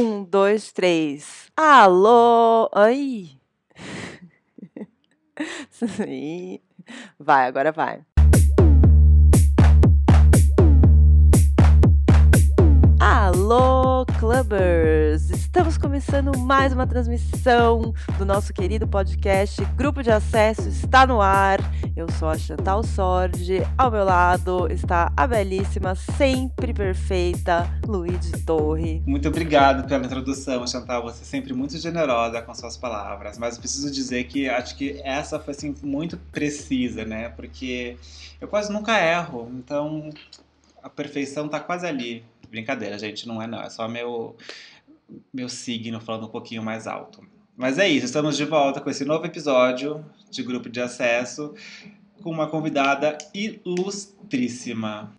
[0.00, 1.50] Um, dois, três.
[1.54, 2.70] Alô?
[2.72, 3.28] Ai.
[7.18, 8.00] Vai, agora vai.
[12.98, 15.28] Alô, Clubbers!
[15.50, 21.58] Estamos começando mais uma transmissão do nosso querido podcast Grupo de Acesso está no ar.
[21.96, 29.02] Eu sou a Chantal Sordi, ao meu lado está a belíssima, sempre perfeita Luíde Torre.
[29.04, 31.02] Muito obrigado pela introdução, Chantal.
[31.02, 35.40] Você é sempre muito generosa com suas palavras, mas preciso dizer que acho que essa
[35.40, 37.28] foi assim, muito precisa, né?
[37.30, 37.96] Porque
[38.40, 40.10] eu quase nunca erro, então
[40.80, 42.24] a perfeição está quase ali.
[42.48, 43.60] Brincadeira, gente, não é não.
[43.60, 44.36] É só meu,
[45.32, 47.22] meu signo falando um pouquinho mais alto.
[47.56, 51.54] Mas é isso, estamos de volta com esse novo episódio de grupo de acesso
[52.22, 55.12] com uma convidada ilustríssima.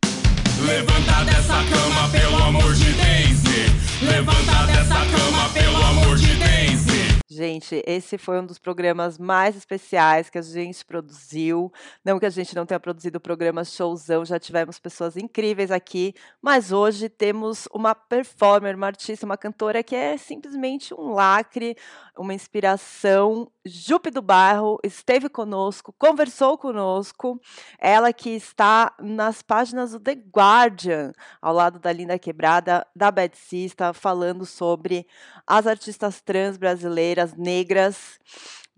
[0.66, 4.02] Levanta dessa cama, pelo amor de Deus.
[4.02, 7.11] Levanta dessa cama, pelo amor de Deus.
[7.34, 11.72] Gente, esse foi um dos programas mais especiais que a gente produziu.
[12.04, 16.14] Não que a gente não tenha produzido o programa showzão, já tivemos pessoas incríveis aqui,
[16.42, 21.78] mas hoje temos uma performer, uma artista, uma cantora que é simplesmente um lacre,
[22.18, 23.50] uma inspiração.
[23.64, 27.40] Jupe do Bairro esteve conosco, conversou conosco.
[27.80, 33.38] Ela que está nas páginas do The Guardian, ao lado da Linda Quebrada, da Bad
[33.38, 35.08] Sista, falando sobre
[35.46, 38.20] as artistas trans brasileiras, negras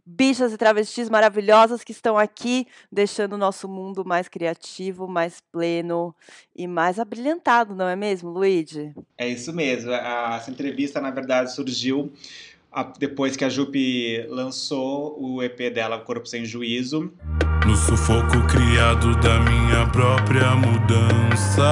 [0.05, 6.13] bichas e travestis maravilhosas que estão aqui, deixando o nosso mundo mais criativo, mais pleno
[6.55, 8.93] e mais abrilhantado, não é mesmo, Luigi?
[9.17, 9.91] É isso mesmo.
[9.91, 12.11] Essa entrevista, na verdade, surgiu
[12.99, 17.13] depois que a Jupe lançou o EP dela, Corpo Sem Juízo.
[17.65, 21.63] No sufoco criado da minha própria mudança.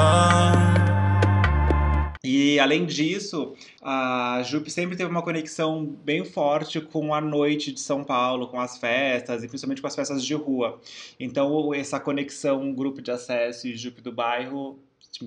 [2.34, 7.82] E além disso, a Jupe sempre teve uma conexão bem forte com a noite de
[7.82, 10.80] São Paulo, com as festas, e principalmente com as festas de rua.
[11.20, 14.80] Então, essa conexão, grupo de acesso e Jupe do bairro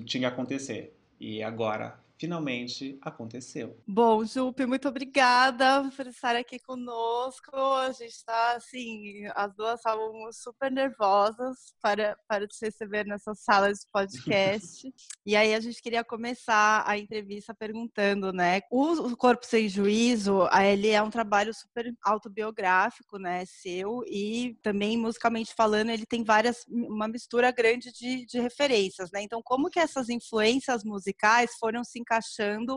[0.07, 0.95] tinha que acontecer.
[1.19, 3.77] E agora finalmente aconteceu.
[3.87, 7.55] Bom, Jupe, muito obrigada por estar aqui conosco.
[7.55, 13.71] A gente está, assim, as duas estávamos super nervosas para, para te receber nessa sala
[13.71, 14.93] de podcast.
[15.25, 18.61] e aí a gente queria começar a entrevista perguntando, né?
[18.71, 23.45] O Corpo Sem Juízo, ele é um trabalho super autobiográfico, né?
[23.45, 29.21] Seu, e também musicalmente falando, ele tem várias, uma mistura grande de, de referências, né?
[29.21, 32.14] Então, como que essas influências musicais foram se encaixando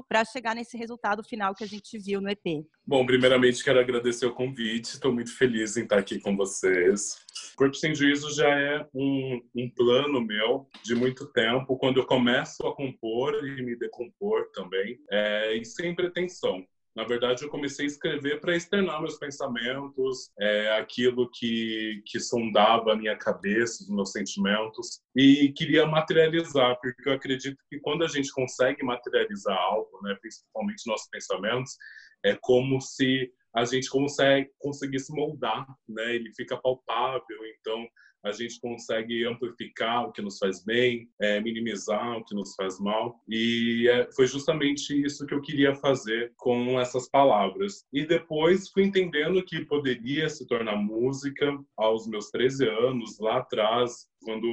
[0.08, 2.64] para chegar nesse resultado final que a gente viu no EP?
[2.86, 7.16] Bom, primeiramente quero agradecer o convite, estou muito feliz em estar aqui com vocês.
[7.56, 12.66] Corpo Sem Juízo já é um, um plano meu de muito tempo, quando eu começo
[12.66, 16.64] a compor e me decompor também, é, e sem pretensão.
[16.98, 22.92] Na verdade, eu comecei a escrever para externar meus pensamentos, é, aquilo que, que sondava
[22.92, 28.08] a minha cabeça, os meus sentimentos, e queria materializar, porque eu acredito que quando a
[28.08, 31.76] gente consegue materializar algo, né, principalmente nossos pensamentos,
[32.24, 36.16] é como se a gente consegue, conseguisse moldar, né?
[36.16, 37.86] ele fica palpável, então
[38.28, 42.78] a gente consegue amplificar o que nos faz bem, é, minimizar o que nos faz
[42.78, 43.20] mal.
[43.28, 47.84] E é, foi justamente isso que eu queria fazer com essas palavras.
[47.92, 54.08] E depois fui entendendo que poderia se tornar música aos meus 13 anos, lá atrás,
[54.24, 54.46] quando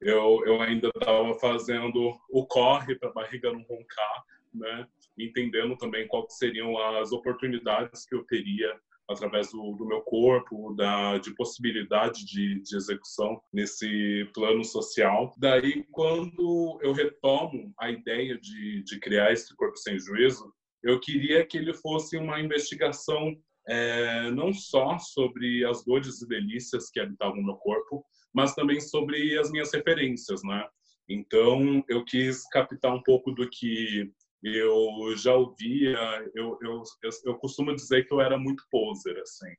[0.00, 4.86] eu, eu ainda estava fazendo o corre para a barriga não roncar, né?
[5.18, 8.78] entendendo também quais seriam as oportunidades que eu teria
[9.08, 15.34] através do, do meu corpo, da, de possibilidade de, de execução nesse plano social.
[15.38, 21.46] Daí, quando eu retomo a ideia de, de criar esse corpo sem juízo, eu queria
[21.46, 23.34] que ele fosse uma investigação
[23.66, 28.04] é, não só sobre as dores e delícias que habitavam meu corpo,
[28.34, 30.66] mas também sobre as minhas referências, né?
[31.08, 34.10] Então, eu quis captar um pouco do que
[34.44, 35.98] eu já ouvia,
[36.34, 39.50] eu, eu, eu, eu, costumo dizer que eu era muito poser, assim,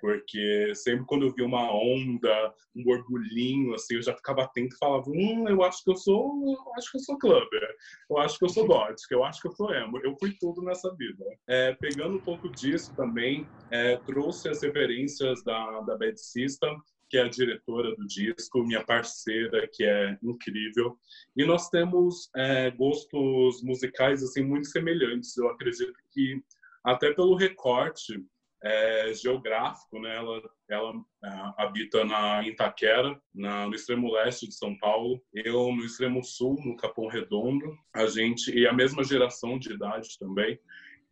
[0.00, 4.78] porque sempre quando eu via uma onda, um borbulhinho, assim, eu já ficava atento e
[4.78, 7.68] falava, hum, eu acho que eu sou, eu acho que eu sou clubber,
[8.10, 10.62] eu acho que eu sou gótica, eu acho que eu sou emo, eu fui tudo
[10.62, 11.24] nessa vida.
[11.48, 16.76] É, pegando um pouco disso também, é, trouxe as referências da, da Bad System,
[17.08, 20.98] que é a diretora do disco, minha parceira, que é incrível.
[21.36, 25.36] E nós temos é, gostos musicais assim muito semelhantes.
[25.36, 26.42] Eu acredito que
[26.84, 28.24] até pelo recorte
[28.62, 30.16] é, geográfico, né?
[30.16, 30.92] Ela, ela
[31.24, 31.28] é,
[31.62, 35.22] habita na Itaquera, na, no extremo leste de São Paulo.
[35.32, 37.76] Eu no extremo sul, no Capão Redondo.
[37.94, 40.58] A gente e a mesma geração de idade também.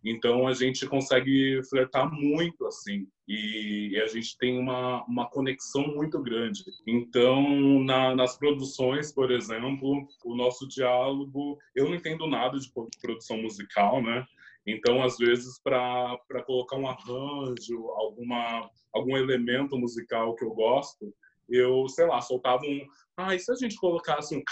[0.07, 6.23] Então a gente consegue flertar muito assim e, a gente tem uma, uma conexão muito
[6.23, 6.63] grande.
[6.87, 12.71] Então na, nas produções, por exemplo, o nosso diálogo, eu não entendo nada de
[13.03, 14.25] produção musical, né?
[14.67, 21.15] Então, às vezes, para colocar um arranjo, alguma, algum elemento musical que eu gosto,
[21.49, 22.85] eu, sei lá, soltava um.
[23.17, 24.43] Ah, e se a gente colocasse um.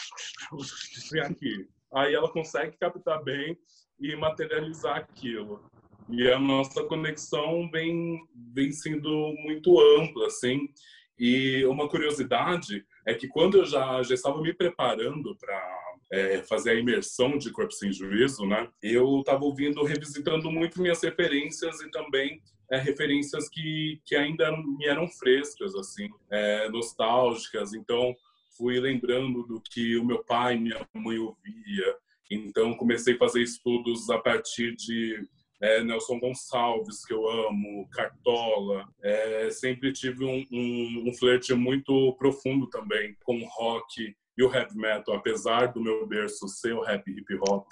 [1.21, 1.69] aqui?
[1.93, 3.59] Aí ela consegue captar bem
[4.01, 5.63] e materializar aquilo.
[6.09, 8.21] E a nossa conexão vem,
[8.53, 10.69] vem sendo muito ampla, assim.
[11.19, 16.71] E uma curiosidade é que quando eu já, já estava me preparando para é, fazer
[16.71, 18.69] a imersão de Corpo Sem Juízo, né?
[18.83, 22.41] Eu estava ouvindo, revisitando muito minhas referências e também
[22.71, 27.75] é, referências que, que ainda me eram frescas, assim, é, nostálgicas.
[27.75, 28.15] Então,
[28.57, 31.97] fui lembrando do que o meu pai e minha mãe ouvia,
[32.35, 35.27] então, comecei a fazer estudos a partir de
[35.61, 38.87] é, Nelson Gonçalves, que eu amo, Cartola.
[39.03, 44.53] É, sempre tive um, um, um flerte muito profundo também com o rock e o
[44.53, 47.67] heavy metal, apesar do meu berço ser o rap hip hop.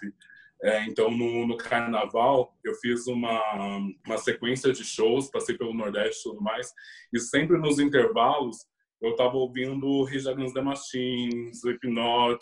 [0.62, 6.20] É, então, no, no, carnaval, eu fiz uma, uma sequência de shows, passei pelo Nordeste
[6.20, 6.72] e tudo mais,
[7.12, 8.58] e sempre nos intervalos
[9.02, 12.38] eu tava ouvindo Rage Against the Machine, Slipknot,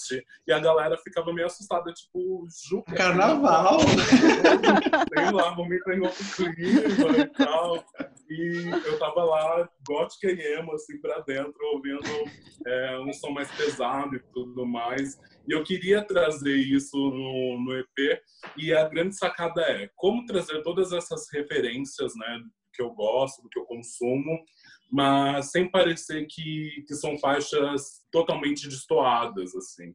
[0.46, 3.78] e a galera ficava meio assustada, tipo, Ju, Carnaval!
[5.14, 6.24] Sei lá, vamos entrar em outro
[6.54, 7.82] clima e tal.
[8.28, 12.30] E eu tava lá, gótica e emo, assim, pra dentro, ouvindo
[12.66, 15.18] é, um som mais pesado e tudo mais.
[15.48, 18.20] E eu queria trazer isso no, no EP,
[18.56, 22.40] e a grande sacada é como trazer todas essas referências, né,
[22.72, 24.44] que eu gosto, do que eu consumo,
[24.90, 29.94] mas sem parecer que, que são faixas totalmente destoadas, assim.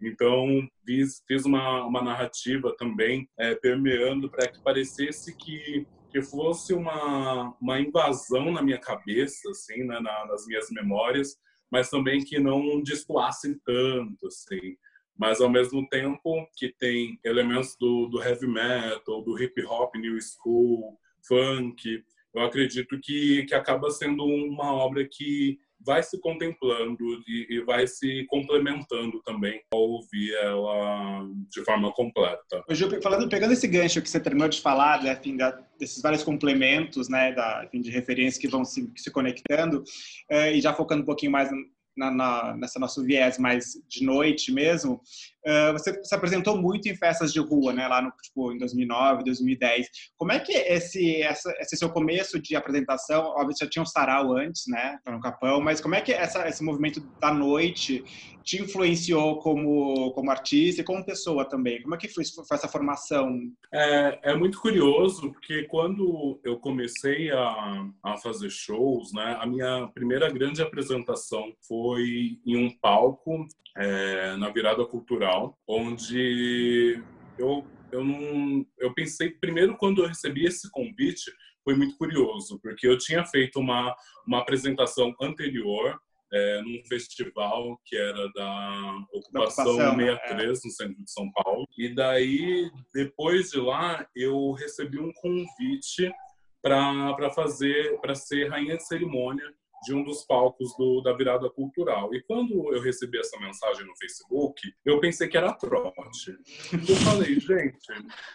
[0.00, 0.46] Então,
[0.84, 7.56] fiz, fiz uma, uma narrativa também é, permeando para que parecesse que, que fosse uma,
[7.60, 11.36] uma invasão na minha cabeça, assim, né, na, nas minhas memórias,
[11.70, 14.76] mas também que não destoassem tanto, assim.
[15.18, 20.18] Mas, ao mesmo tempo, que tem elementos do, do heavy metal, do hip hop, new
[20.20, 22.04] school, funk,
[22.36, 27.86] eu acredito que, que acaba sendo uma obra que vai se contemplando e, e, vai
[27.86, 32.64] se complementando também ao ouvir ela de forma completa.
[33.02, 37.08] Falando, pegando esse gancho que você terminou de falar, né, enfim, da, desses vários complementos,
[37.08, 39.84] né, da, enfim, de referências que vão se, se conectando,
[40.30, 41.50] eh, e já focando um pouquinho mais
[41.96, 45.00] na, na, nessa nosso viés mais de noite mesmo,
[45.46, 47.86] uh, você se apresentou muito em festas de rua, né?
[47.86, 49.86] Lá no tipo em 2009, 2010.
[50.16, 54.36] Como é que esse essa, esse seu começo de apresentação, óbvio já tinha um sarau
[54.36, 54.98] antes, né?
[55.06, 58.04] No Capão, mas como é que essa, esse movimento da noite
[58.42, 61.82] te influenciou como como artista e como pessoa também?
[61.82, 63.40] Como é que foi, foi essa formação?
[63.72, 69.36] É, é muito curioso porque quando eu comecei a, a fazer shows, né?
[69.40, 73.46] A minha primeira grande apresentação foi em um palco
[73.76, 75.35] é, na virada cultural,
[75.66, 77.02] onde
[77.38, 81.30] eu eu não eu pensei primeiro quando eu recebi esse convite
[81.64, 83.94] foi muito curioso porque eu tinha feito uma
[84.26, 85.98] uma apresentação anterior
[86.32, 90.50] é, num festival que era da ocupação, da ocupação 63 é.
[90.50, 96.12] no centro de São Paulo e daí depois de lá eu recebi um convite
[96.60, 99.46] para fazer para ser rainha de cerimônia
[99.84, 102.14] de um dos palcos do, da virada cultural.
[102.14, 106.36] E quando eu recebi essa mensagem no Facebook, eu pensei que era trote.
[106.72, 107.86] Eu falei, gente,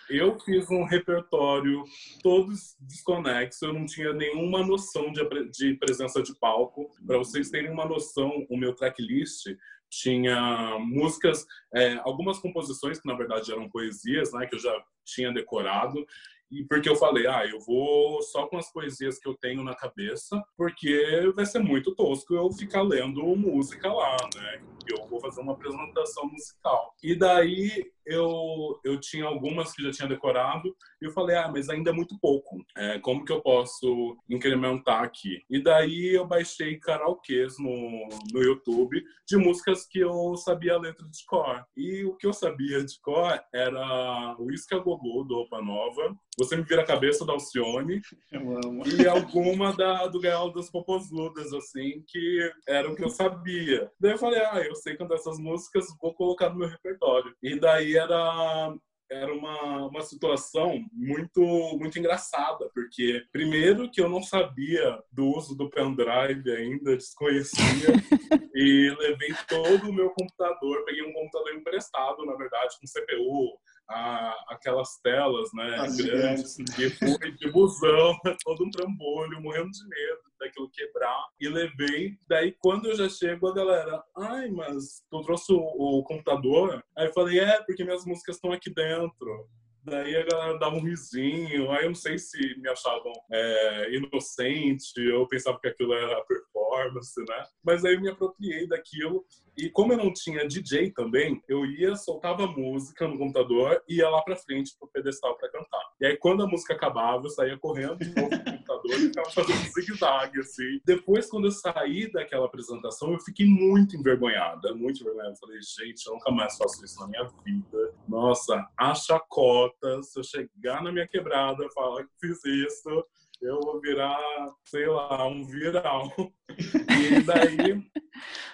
[0.09, 1.83] eu fiz um repertório
[2.21, 6.89] todos desconexo, eu não tinha nenhuma noção de, de presença de palco.
[7.05, 9.47] Para vocês terem uma noção, o meu tracklist
[9.89, 11.45] tinha músicas,
[11.75, 16.05] é, algumas composições que na verdade eram poesias, né, que eu já tinha decorado,
[16.51, 19.73] e porque eu falei, ah, eu vou só com as poesias que eu tenho na
[19.73, 24.61] cabeça, porque vai ser muito tosco eu ficar lendo música lá, né?
[24.85, 26.93] Eu vou fazer uma apresentação musical.
[27.01, 31.69] E daí eu, eu tinha algumas que já tinha decorado e eu falei, ah, mas
[31.69, 32.63] ainda é muito pouco.
[32.77, 35.43] É, como que eu posso incrementar aqui?
[35.49, 41.07] E daí eu baixei karaokês no, no YouTube de músicas que eu sabia a letra
[41.07, 41.65] de cor.
[41.75, 46.55] E o que eu sabia de cor era Whisky a Gogô, do Opa Nova, Você
[46.55, 48.01] Me Vira a Cabeça, da Alcione,
[49.01, 53.89] e alguma da, do Gael das Popozudas, assim, que era o que eu sabia.
[53.99, 57.33] Daí eu falei, ah, eu sei cantar essas músicas, vou colocar no meu repertório.
[57.41, 58.73] E daí era
[59.11, 61.41] era uma, uma situação muito,
[61.77, 67.59] muito engraçada, porque, primeiro, que eu não sabia do uso do pendrive ainda, desconhecia,
[68.55, 73.59] e levei todo o meu computador, peguei um computador emprestado, na verdade, com CPU,
[73.91, 79.87] a, aquelas telas, né, As grandes, e fui de busão, todo um trambolho, morrendo de
[79.87, 82.17] medo daquilo quebrar, e levei.
[82.27, 86.83] Daí, quando eu já chego, a galera, ai, mas tu trouxe o, o computador?
[86.97, 89.47] Aí eu falei, é, porque minhas músicas estão aqui dentro.
[89.83, 94.93] Daí a galera dava um risinho, aí eu não sei se me achavam é, inocente,
[94.97, 97.45] eu pensava que aquilo era performance, né?
[97.63, 99.25] Mas aí eu me apropriei daquilo
[99.57, 104.09] e como eu não tinha DJ também, eu ia, soltava música no computador e ia
[104.09, 105.83] lá pra frente pro pedestal para cantar.
[105.99, 108.29] E aí quando a música acabava, eu saía correndo de novo
[108.81, 110.81] computador e ficava fazendo zigue-zague, assim.
[110.85, 115.33] Depois, quando eu saí daquela apresentação, eu fiquei muito envergonhada, muito envergonhada.
[115.33, 117.93] Eu falei, gente, eu nunca mais faço isso na minha vida.
[118.07, 123.05] Nossa, a chacota, se eu chegar na minha quebrada e falar que fiz isso,
[123.41, 124.19] eu vou virar,
[124.65, 126.11] sei lá, um viral.
[126.49, 127.83] E daí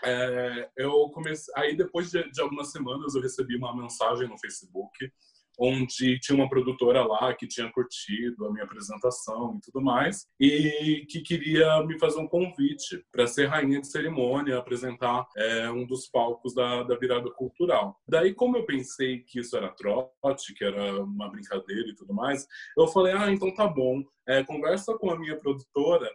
[0.04, 1.54] é, eu comecei.
[1.58, 5.12] Aí depois de, de, algumas semanas eu recebi uma mensagem no Facebook
[5.58, 11.06] onde tinha uma produtora lá que tinha curtido a minha apresentação e tudo mais, e
[11.10, 16.08] que queria me fazer um convite para ser rainha de cerimônia, apresentar é, um dos
[16.08, 17.98] palcos da, da virada cultural.
[18.08, 22.46] Daí, como eu pensei que isso era trote, que era uma brincadeira e tudo mais,
[22.78, 26.10] eu falei, ah, então tá bom, é, conversa com a minha produtora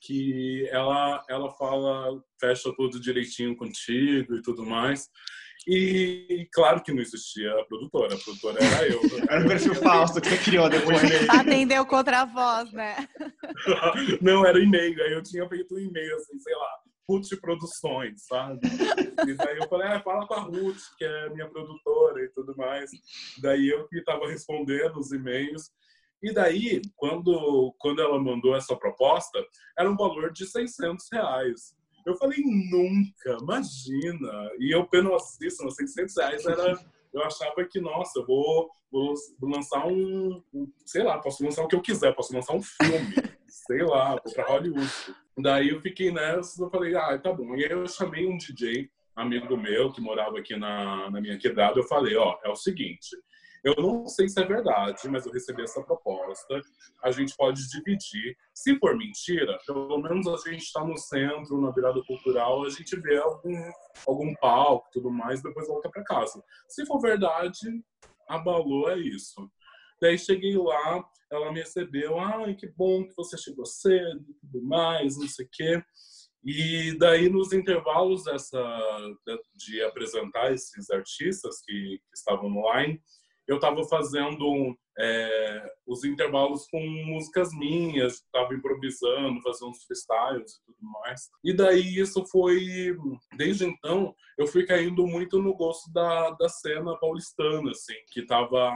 [0.00, 5.08] que ela ela fala fecha tudo direitinho contigo e tudo mais
[5.66, 9.00] e claro que não existia a produtora, a produtora era eu.
[9.28, 11.00] Era o perfil falso que você criou depois.
[11.28, 13.08] Atendeu contra a voz, né?
[14.22, 15.02] não, era e-mail.
[15.02, 16.68] Aí eu tinha feito um e-mail, assim, sei lá,
[17.08, 18.60] Ruth Produções, sabe?
[19.26, 22.56] E daí eu falei, ah, fala com a Ruth, que é minha produtora e tudo
[22.56, 22.90] mais.
[23.42, 25.70] Daí eu que estava respondendo os e-mails.
[26.22, 29.44] E daí, quando, quando ela mandou essa proposta,
[29.78, 31.76] era um valor de 600 reais.
[32.06, 34.50] Eu falei, nunca, imagina.
[34.60, 36.78] E eu penosíssimo, 600 reais era.
[37.12, 41.68] Eu achava que, nossa, eu vou, vou, lançar um, um, Sei lá, posso lançar o
[41.68, 43.14] que eu quiser, posso lançar um filme,
[43.48, 44.88] sei lá, vou pra Hollywood.
[45.38, 47.56] Daí eu fiquei nessa, eu falei, ah, tá bom.
[47.56, 51.78] E aí eu chamei um DJ, amigo meu, que morava aqui na, na minha quebrada,
[51.78, 53.16] eu falei, ó, é o seguinte,
[53.64, 56.60] eu não sei se é verdade, mas eu recebi essa proposta.
[57.02, 58.36] A gente pode dividir.
[58.54, 62.94] Se for mentira, pelo menos a gente está no centro, na virada cultural, a gente
[63.00, 63.70] vê algum,
[64.06, 66.42] algum palco tudo mais, depois volta para casa.
[66.68, 67.82] Se for verdade,
[68.28, 69.50] abalou, é isso.
[70.00, 75.16] Daí cheguei lá, ela me recebeu, ai, que bom que você chegou cedo, tudo mais,
[75.16, 75.82] não sei o quê.
[76.44, 78.58] E daí, nos intervalos dessa,
[79.56, 83.02] de apresentar esses artistas que, que estavam online,
[83.46, 90.64] eu estava fazendo é, os intervalos com músicas minhas, estava improvisando, fazendo uns freestyles e
[90.64, 91.30] tudo mais.
[91.44, 92.96] E daí isso foi,
[93.36, 98.72] desde então, eu fui caindo muito no gosto da, da cena paulistana, assim, que tava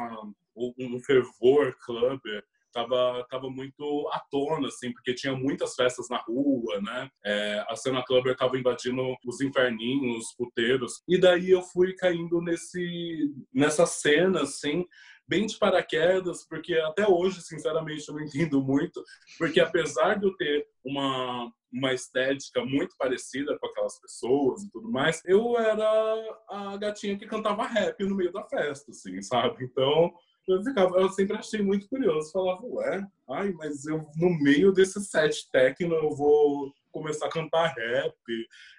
[0.57, 6.81] um fervor clubber tava, tava muito à tona, assim, porque tinha muitas festas na rua,
[6.81, 7.11] né?
[7.25, 11.03] É, a cena clubber tava invadindo os inferninhos, os puteiros.
[11.09, 14.85] E daí eu fui caindo nesse, nessa cena, assim,
[15.31, 19.01] bem de paraquedas, porque até hoje, sinceramente, eu não entendo muito,
[19.39, 24.91] porque apesar de eu ter uma, uma estética muito parecida com aquelas pessoas e tudo
[24.91, 25.87] mais, eu era
[26.49, 29.65] a gatinha que cantava rap no meio da festa, assim, sabe?
[29.65, 30.13] Então,
[30.51, 32.33] eu, ficava, eu sempre achei muito curioso.
[32.33, 37.73] Falava, ué, ai, mas eu no meio desse set techno eu vou começar a cantar
[37.75, 38.15] rap,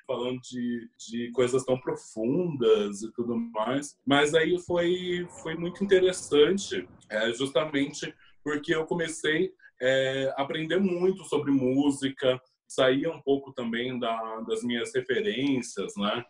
[0.06, 3.96] falando de, de coisas tão profundas e tudo mais.
[4.06, 8.14] Mas aí foi, foi muito interessante, é, justamente
[8.44, 9.52] porque eu comecei
[9.82, 16.24] é, a aprender muito sobre música, saía um pouco também da, das minhas referências, né?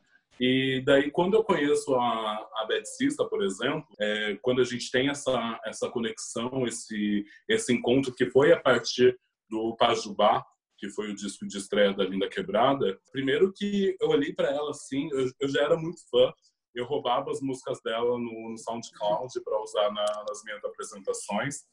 [0.44, 5.08] E daí, quando eu conheço a, a Betsista, por exemplo, é, quando a gente tem
[5.08, 9.16] essa, essa conexão, esse, esse encontro que foi a partir
[9.48, 10.44] do Pajubá,
[10.80, 14.72] que foi o disco de estreia da Linda Quebrada, primeiro que eu olhei para ela
[14.72, 16.34] assim, eu, eu, já era muito fã,
[16.74, 21.66] eu roubava as músicas dela no, no SoundCloud para usar na, nas minhas apresentações.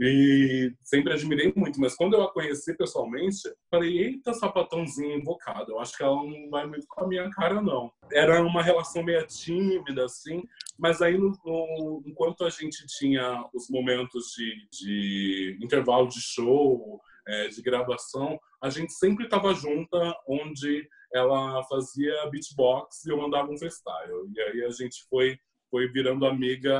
[0.00, 5.78] E sempre admirei muito, mas quando eu a conheci pessoalmente, falei, eita, sapatãozinho invocado, eu
[5.78, 7.92] acho que ela não vai muito com a minha cara, não.
[8.12, 10.42] Era uma relação meio tímida, assim,
[10.76, 17.00] mas aí, no, no, enquanto a gente tinha os momentos de, de intervalo de show,
[17.28, 19.96] é, de gravação, a gente sempre estava junta,
[20.28, 24.28] onde ela fazia beatbox e eu mandava um freestyle.
[24.34, 25.38] E aí a gente foi
[25.70, 26.78] foi virando amiga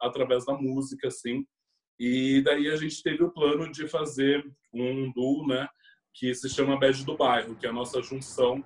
[0.00, 1.44] através da música, assim.
[1.98, 5.68] E daí a gente teve o plano de fazer um duo, né,
[6.12, 8.64] que se chama Bad do Bairro, que é a nossa junção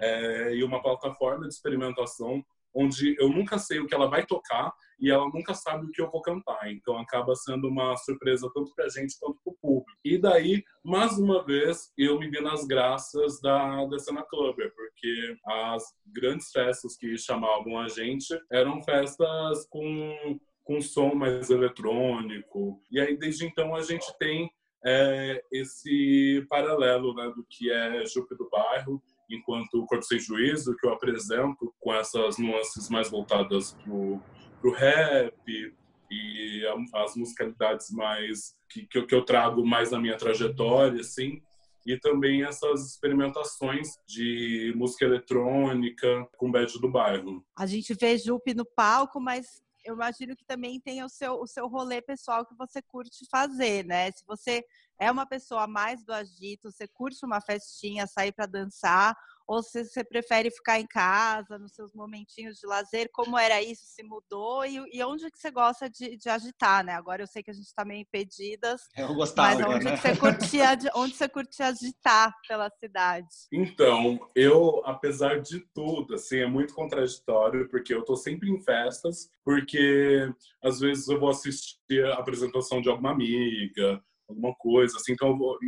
[0.00, 4.72] é, e uma plataforma de experimentação onde eu nunca sei o que ela vai tocar
[4.98, 6.70] e ela nunca sabe o que eu vou cantar.
[6.70, 9.90] Então acaba sendo uma surpresa tanto para a gente quanto para o público.
[10.04, 15.36] E daí, mais uma vez, eu me vi nas graças da, da cena clubber, porque
[15.46, 22.80] as grandes festas que chamavam a gente eram festas com com som mais eletrônico.
[22.90, 24.50] E aí, desde então, a gente tem
[24.84, 30.86] é, esse paralelo né, do que é Jupe do Bairro enquanto Corpo Sem Juízo, que
[30.86, 35.74] eu apresento com essas nuances mais voltadas para o rap
[36.10, 41.40] e as musicalidades mais que, que, eu, que eu trago mais na minha trajetória, assim,
[41.86, 47.44] e também essas experimentações de música eletrônica com bad do bairro.
[47.56, 51.46] A gente vê Jupe no palco, mas eu imagino que também tem o seu, o
[51.46, 54.10] seu rolê pessoal que você curte fazer, né?
[54.12, 54.64] Se você
[54.98, 59.16] é uma pessoa mais do agito, você curte uma festinha, sair para dançar,
[59.52, 63.82] ou se você prefere ficar em casa, nos seus momentinhos de lazer, como era isso,
[63.84, 66.94] se mudou e, e onde que você gosta de, de, agitar, né?
[66.94, 69.96] Agora eu sei que a gente está meio impedidas, eu gostava, mas onde né?
[69.98, 73.28] você curtia, onde você curtia agitar pela cidade?
[73.52, 79.30] Então, eu, apesar de tudo, assim, é muito contraditório, porque eu tô sempre em festas,
[79.44, 80.32] porque
[80.62, 85.36] às vezes eu vou assistir a apresentação de alguma amiga, alguma coisa, assim, então eu
[85.36, 85.58] vou,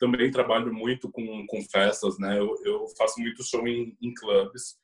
[0.00, 2.38] também trabalho muito com, com festas, né?
[2.38, 4.76] Eu, eu faço muito show em, em clubes,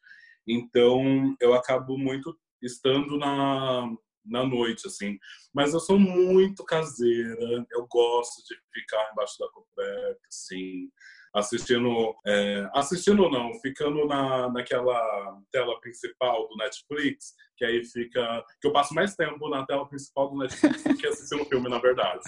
[0.46, 3.90] então eu acabo muito estando na,
[4.24, 5.18] na noite, assim.
[5.52, 10.88] Mas eu sou muito caseira, eu gosto de ficar embaixo da coberta, assim
[11.36, 18.66] assistindo, é, assistindo não, ficando na, naquela tela principal do Netflix, que aí fica, que
[18.66, 22.22] eu passo mais tempo na tela principal do Netflix do que assistindo filme, na verdade.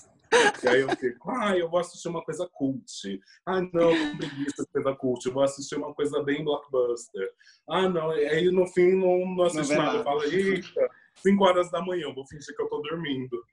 [0.62, 3.20] E aí eu fico, ah, eu vou assistir uma coisa cult.
[3.46, 7.30] Ah, não, preguiça de coisa cult, eu vou assistir uma coisa bem blockbuster.
[7.68, 9.98] Ah, não, aí no fim não, não assisto não nada.
[9.98, 10.90] Eu falo, eita,
[11.22, 13.44] 5 horas da manhã, vou fingir que eu tô dormindo.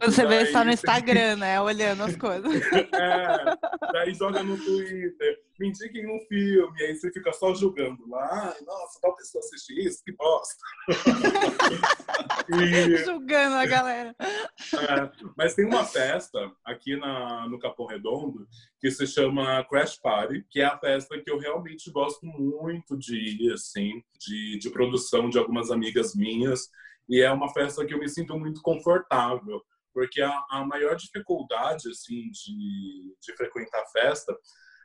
[0.00, 1.60] Você daí, vê só no Instagram, né?
[1.60, 2.52] Olhando as coisas.
[2.94, 8.54] é, daí joga no Twitter, me indiquem um filme, aí você fica só julgando lá,
[8.54, 10.62] ai, nossa, tal pessoa assiste isso, que bosta.
[12.54, 14.14] e, julgando a galera.
[14.20, 18.46] É, mas tem uma festa aqui na, no Capão Redondo
[18.80, 23.16] que se chama Crash Party, que é a festa que eu realmente gosto muito de
[23.16, 26.68] ir, assim, de, de produção de algumas amigas minhas.
[27.08, 29.62] E é uma festa que eu me sinto muito confortável,
[29.94, 34.36] porque a, a maior dificuldade assim de, de frequentar festa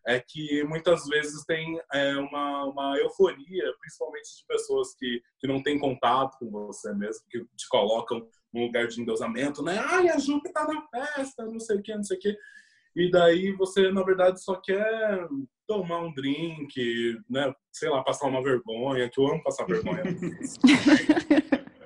[0.05, 5.63] é que muitas vezes tem é, uma, uma euforia, principalmente de pessoas que, que não
[5.63, 9.79] têm contato com você mesmo, que te colocam num lugar de endeusamento, né?
[9.79, 12.37] Ai, a Ju tá na festa, não sei o que, não sei o que.
[12.95, 15.27] E daí você, na verdade, só quer
[15.65, 17.53] tomar um drink, né?
[17.71, 20.03] Sei lá, passar uma vergonha, que eu amo passar vergonha.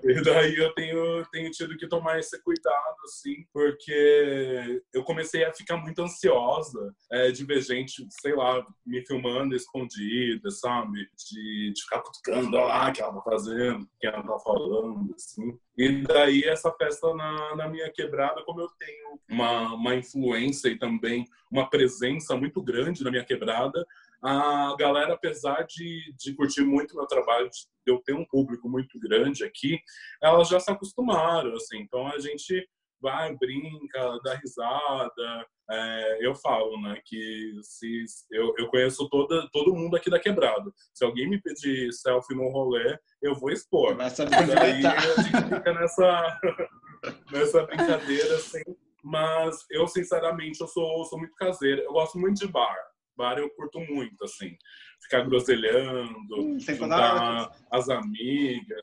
[0.17, 5.54] E daí eu tenho, tenho tido que tomar esse cuidado, assim, porque eu comecei a
[5.54, 11.08] ficar muito ansiosa é, de ver gente, sei lá, me filmando escondida, sabe?
[11.15, 15.13] De, de ficar cutucando, lá, o que ela tá fazendo, o que ela tá falando,
[15.13, 15.58] assim.
[15.78, 20.78] E daí essa festa na, na minha quebrada, como eu tenho uma, uma influência e
[20.78, 23.86] também uma presença muito grande na minha quebrada,
[24.23, 28.99] a galera, apesar de, de curtir muito meu trabalho, de eu ter um público muito
[28.99, 29.80] grande aqui,
[30.21, 31.80] elas já se acostumaram, assim.
[31.80, 32.67] Então a gente
[32.99, 35.47] vai, brinca, dá risada.
[35.69, 40.71] É, eu falo, né, que se eu, eu conheço toda, todo mundo aqui da quebrada.
[40.93, 43.95] Se alguém me pedir selfie no rolê, eu vou expor.
[43.95, 46.39] Mas Daí a gente fica nessa,
[47.32, 48.63] nessa brincadeira, assim.
[49.03, 51.82] Mas eu, sinceramente, eu sou, sou muito caseiro.
[51.82, 52.75] Eu gosto muito de bar
[53.17, 54.56] bar eu curto muito, assim.
[55.01, 58.82] Ficar groselhando, hum, juntar as amigas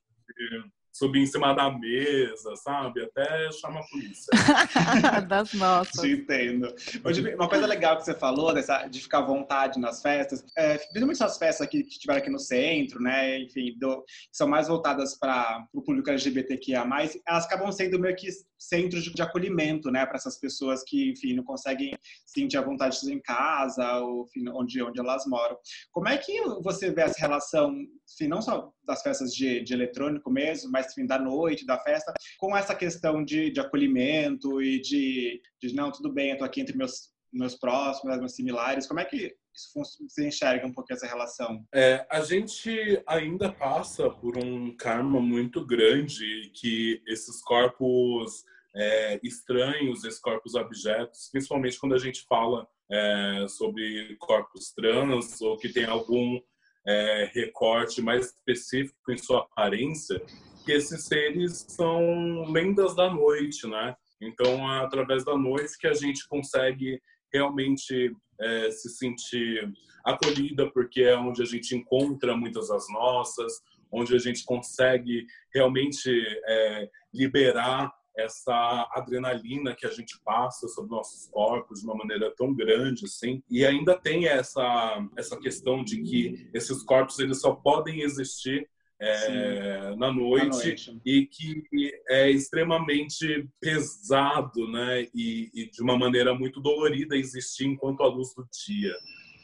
[0.94, 3.02] subir em cima da mesa, sabe?
[3.02, 4.30] Até chamar a polícia.
[5.28, 6.00] das nossas.
[6.00, 6.72] Te entendo.
[7.04, 10.78] Hoje, uma coisa legal que você falou dessa, de ficar à vontade nas festas, é,
[10.78, 13.40] principalmente essas festas aqui, que tiveram aqui no centro, né?
[13.40, 16.86] Enfim, do, que são mais voltadas para o público LGBTQIA+,
[17.26, 20.06] elas acabam sendo meio que centros de, de acolhimento, né?
[20.06, 21.92] Para essas pessoas que, enfim, não conseguem
[22.24, 25.56] sentir a vontade em casa ou enfim, onde, onde elas moram.
[25.90, 27.74] Como é que você vê essa relação,
[28.12, 32.56] enfim, não só das festas de, de eletrônico mesmo, mas da noite, da festa, com
[32.56, 36.76] essa questão de, de acolhimento e de, de, não, tudo bem, eu tô aqui entre
[36.76, 38.86] meus, meus próximos, meus similares.
[38.86, 39.70] Como é que isso
[40.08, 41.64] você enxerga um pouco essa relação?
[41.72, 48.44] É, a gente ainda passa por um karma muito grande que esses corpos
[48.74, 55.56] é, estranhos, esses corpos abjetos, principalmente quando a gente fala é, sobre corpos trans ou
[55.56, 56.40] que tem algum
[56.86, 60.20] é, recorte mais específico em sua aparência,
[60.64, 63.94] que esses seres são lendas da noite, né?
[64.20, 67.00] Então, é através da noite que a gente consegue
[67.32, 69.72] realmente é, se sentir
[70.04, 73.52] acolhida, porque é onde a gente encontra muitas das nossas,
[73.90, 76.10] onde a gente consegue realmente
[76.46, 82.54] é, liberar essa adrenalina que a gente passa sobre nossos corpos de uma maneira tão
[82.54, 88.02] grande assim e ainda tem essa essa questão de que esses corpos eles só podem
[88.02, 88.68] existir
[89.00, 95.08] é, na, noite, noite, e que é extremamente pesado, né?
[95.14, 98.94] E, e, de uma maneira muito dolorida existir enquanto a luz do dia.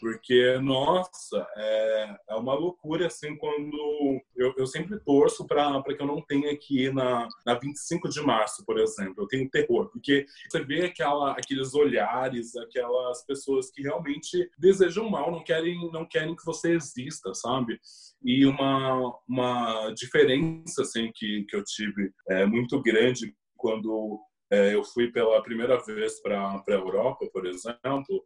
[0.01, 6.07] Porque, nossa, é, é uma loucura, assim, quando eu, eu sempre torço para que eu
[6.07, 9.23] não tenha que ir na, na 25 de março, por exemplo.
[9.23, 15.31] Eu tenho terror, porque você vê aquela, aqueles olhares, aquelas pessoas que realmente desejam mal,
[15.31, 17.79] não querem, não querem que você exista, sabe?
[18.25, 24.19] E uma, uma diferença, assim, que, que eu tive é, muito grande quando
[24.51, 28.25] é, eu fui pela primeira vez para a Europa, por exemplo,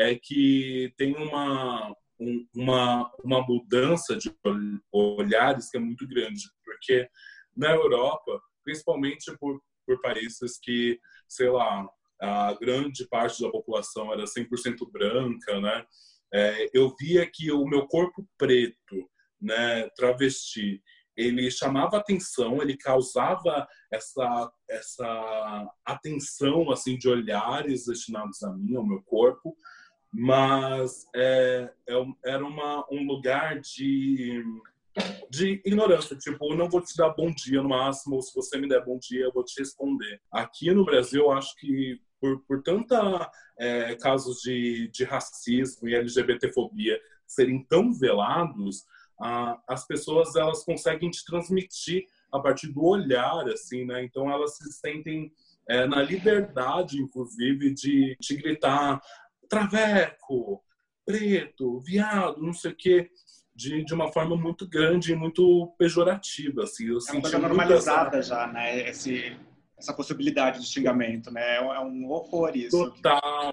[0.00, 4.34] é que tem uma, um, uma, uma mudança de
[4.90, 7.06] olhares que é muito grande, porque
[7.54, 11.86] na Europa, principalmente por, por países que, sei lá,
[12.18, 15.84] a grande parte da população era 100% branca, né?
[16.32, 20.82] É, eu via que o meu corpo preto, né, travesti,
[21.14, 28.86] ele chamava atenção, ele causava essa essa atenção assim de olhares destinados a mim, ao
[28.86, 29.54] meu corpo,
[30.20, 31.94] mas é, é,
[32.26, 34.44] era uma, um lugar de,
[35.30, 36.14] de ignorância.
[36.14, 38.84] Tipo, eu não vou te dar bom dia no máximo, ou se você me der
[38.84, 40.20] bom dia, eu vou te responder.
[40.30, 45.94] Aqui no Brasil, eu acho que por, por tanta é, casos de, de racismo e
[45.94, 48.84] LGBTfobia serem tão velados,
[49.66, 54.04] as pessoas elas conseguem te transmitir a partir do olhar, assim, né?
[54.04, 55.32] Então elas se sentem
[55.66, 59.00] é, na liberdade, inclusive, de te gritar
[59.50, 60.62] traveco,
[61.04, 63.10] preto, viado, não sei o quê,
[63.54, 66.62] de, de uma forma muito grande e muito pejorativa.
[66.62, 66.86] Assim.
[66.86, 68.28] Eu é uma coisa normalizada essa...
[68.28, 68.88] já, né?
[68.88, 69.36] Esse,
[69.76, 71.56] essa possibilidade de xingamento, né?
[71.56, 72.90] É um horror isso.
[72.92, 73.52] Total.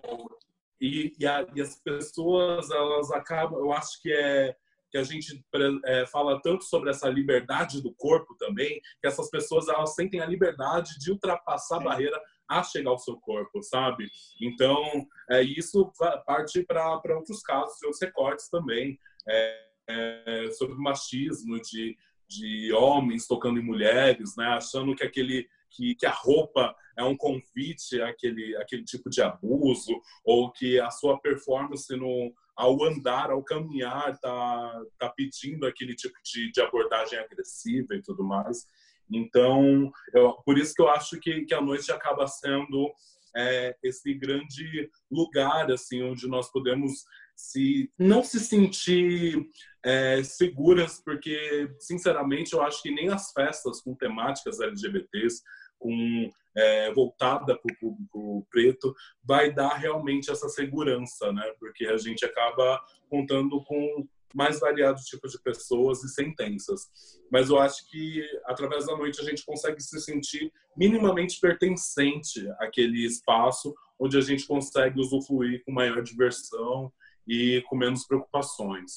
[0.79, 4.55] E, e, a, e, as pessoas, elas acabam, eu acho que é
[4.89, 5.43] que a gente
[5.85, 10.25] é, fala tanto sobre essa liberdade do corpo também, que essas pessoas elas sentem a
[10.25, 14.09] liberdade de ultrapassar a barreira a chegar ao seu corpo, sabe?
[14.41, 15.91] Então, é, isso
[16.25, 23.27] parte para outros casos, outros recortes também, é, é, sobre o machismo de, de homens
[23.27, 24.45] tocando em mulheres, né?
[24.47, 30.01] Achando que aquele que, que, a roupa é um convite àquele, àquele tipo de abuso,
[30.23, 36.15] ou que a sua performance no, ao andar, ao caminhar, tá, tá pedindo aquele tipo
[36.23, 38.67] de, de abordagem agressiva e tudo mais.
[39.11, 42.91] Então, eu, por isso que eu acho que, que a noite acaba sendo
[43.35, 49.47] é, esse grande lugar, assim, onde nós podemos se não se sentir
[49.83, 55.43] é, seguras, porque, sinceramente, eu acho que nem as festas com temáticas LGBTs,
[55.77, 61.43] com é, voltada para o público preto, vai dar realmente essa segurança, né?
[61.59, 66.87] Porque a gente acaba contando com mais variados tipos de pessoas e sentenças.
[67.31, 73.05] Mas eu acho que através da noite a gente consegue se sentir minimamente pertencente àquele
[73.05, 76.91] espaço onde a gente consegue usufruir com maior diversão
[77.27, 78.93] e com menos preocupações.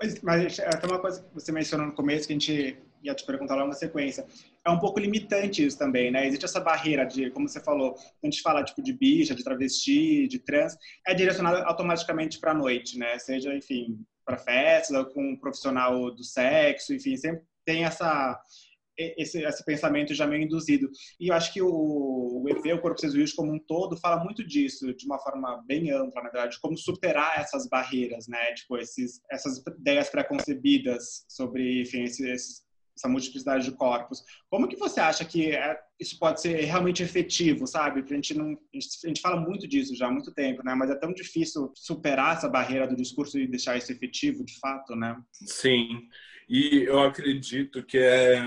[0.00, 3.24] Mas, mas até uma coisa que você mencionou no começo que a gente ia te
[3.24, 4.26] perguntar logo na sequência.
[4.66, 6.26] É um pouco limitante isso também, né?
[6.26, 10.26] Existe essa barreira de, como você falou, a gente fala tipo de bicha, de travesti,
[10.26, 13.18] de trans, é direcionado automaticamente para a noite, né?
[13.18, 18.40] Seja, enfim, para festas, ou com um profissional do sexo, enfim, sempre tem essa
[18.96, 20.88] esse, esse pensamento já meio induzido.
[21.18, 24.46] E eu acho que o, o EP, o Corpo Seus como um todo, fala muito
[24.46, 28.52] disso, de uma forma bem ampla, na verdade, como superar essas barreiras, né?
[28.54, 32.62] Tipo, esses, essas ideias preconcebidas sobre, enfim, esses,
[32.96, 34.22] essa multiplicidade de corpos.
[34.48, 38.02] Como que você acha que é, isso pode ser realmente efetivo, sabe?
[38.02, 40.74] A gente não, a gente, fala muito disso já há muito tempo, né?
[40.74, 44.94] Mas é tão difícil superar essa barreira do discurso e deixar isso efetivo, de fato,
[44.94, 45.16] né?
[45.32, 46.08] Sim.
[46.48, 48.42] E eu acredito que é,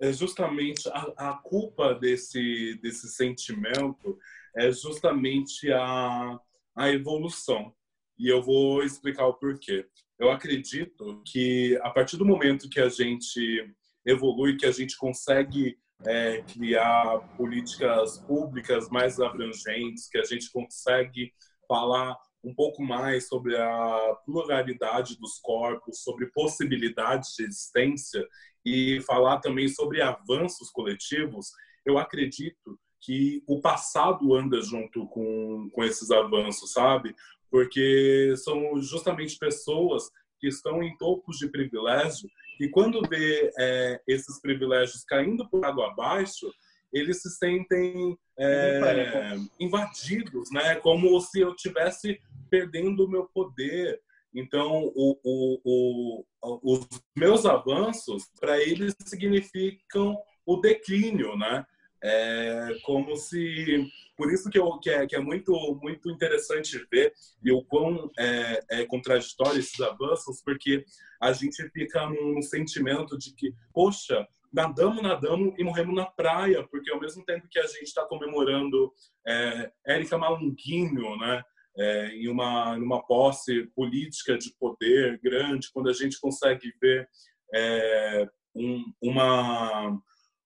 [0.00, 4.18] é justamente a, a culpa desse desse sentimento
[4.56, 6.38] é justamente a
[6.78, 7.74] a evolução.
[8.16, 9.84] E eu vou explicar o porquê.
[10.18, 13.72] Eu acredito que a partir do momento que a gente
[14.04, 21.32] evolui, que a gente consegue é, criar políticas públicas mais abrangentes, que a gente consegue
[21.68, 28.26] falar um pouco mais sobre a pluralidade dos corpos, sobre possibilidades de existência
[28.64, 31.50] e falar também sobre avanços coletivos,
[31.84, 37.14] eu acredito que o passado anda junto com, com esses avanços, sabe?
[37.50, 42.28] Porque são justamente pessoas que estão em topos de privilégio
[42.60, 46.52] e quando vê é, esses privilégios caindo por água abaixo,
[46.92, 50.74] eles se sentem é, invadidos, né?
[50.76, 54.00] Como se eu tivesse perdendo o meu poder.
[54.34, 61.64] Então, o, o, o, os meus avanços, para eles, significam o declínio, né?
[62.02, 67.12] É como se por isso que, eu, que, é, que é muito muito interessante ver
[67.42, 70.84] e o quão é, é contraditório esses avanços porque
[71.20, 76.90] a gente fica num sentimento de que poxa nadamos nadamos e morremos na praia porque
[76.92, 78.92] ao mesmo tempo que a gente está comemorando
[79.26, 81.42] é, Érica Malunguinho né
[81.76, 87.08] é, em uma numa posse política de poder grande quando a gente consegue ver
[87.54, 89.98] é, um, uma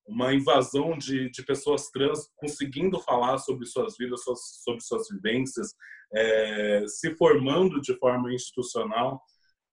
[0.07, 5.75] uma invasão de, de pessoas trans conseguindo falar sobre suas vidas, suas, sobre suas vivências,
[6.15, 9.23] é, se formando de forma institucional,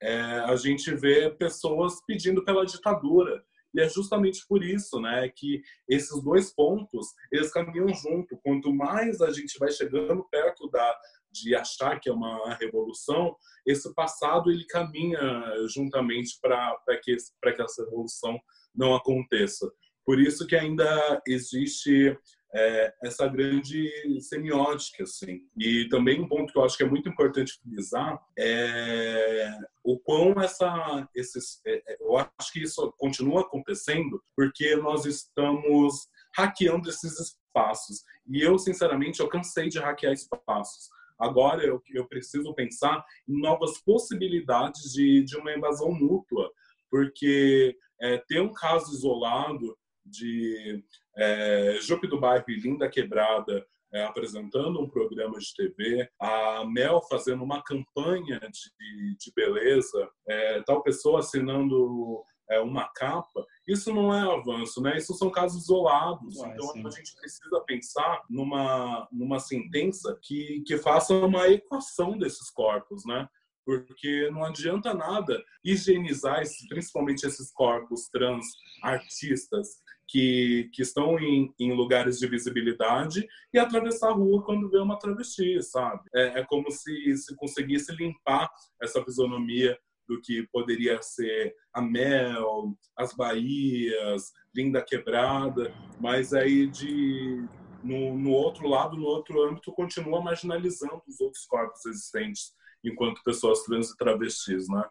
[0.02, 3.44] é, a gente vê pessoas pedindo pela ditadura.
[3.74, 8.40] E é justamente por isso né, que esses dois pontos eles caminham junto.
[8.44, 10.98] Quanto mais a gente vai chegando perto da,
[11.32, 15.20] de achar que é uma revolução, esse passado ele caminha
[15.68, 18.40] juntamente para que, que essa revolução
[18.74, 19.70] não aconteça.
[20.10, 22.18] Por isso que ainda existe
[22.52, 23.88] é, essa grande
[24.22, 25.42] semiótica, assim.
[25.56, 29.52] E também um ponto que eu acho que é muito importante frisar é
[29.84, 36.08] o quão essa, esses, é, é, eu acho que isso continua acontecendo porque nós estamos
[36.36, 38.02] hackeando esses espaços.
[38.28, 40.90] E eu, sinceramente, eu cansei de hackear espaços.
[41.20, 46.52] Agora eu, eu preciso pensar em novas possibilidades de, de uma invasão mútua,
[46.90, 49.78] porque é, ter um caso isolado
[50.10, 50.84] de
[51.18, 57.02] é, Jupe do Bairro e Linda Quebrada é, apresentando um programa de TV, a Mel
[57.10, 64.14] fazendo uma campanha de, de beleza, é, tal pessoa assinando é, uma capa, isso não
[64.14, 64.98] é avanço, né?
[64.98, 66.38] Isso são casos isolados.
[66.38, 66.86] Ué, então sim.
[66.86, 73.28] a gente precisa pensar numa numa sentença que que faça uma equação desses corpos, né?
[73.66, 78.46] Porque não adianta nada higienizar, principalmente esses corpos trans
[78.82, 79.78] artistas
[80.10, 84.98] que, que estão em, em, lugares de visibilidade e atravessar a rua quando vê uma
[84.98, 86.02] travesti, sabe?
[86.14, 88.50] É, é como se, se conseguisse limpar
[88.82, 97.46] essa fisionomia do que poderia ser a Mel, as Bahias, Linda Quebrada, mas aí de
[97.84, 102.52] no, no outro lado, no outro âmbito, continua marginalizando os outros corpos existentes
[102.84, 104.84] enquanto pessoas trans e travestis, né?